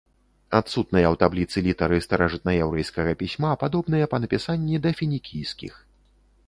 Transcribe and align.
Адсутныя 0.59 1.07
ў 1.13 1.19
табліцы 1.23 1.57
літары 1.67 1.99
старажытнаяўрэйскага 2.07 3.11
пісьма 3.21 3.51
падобныя 3.67 4.05
па 4.15 4.23
напісанні 4.27 4.75
да 4.87 4.97
фінікійскіх. 5.03 5.73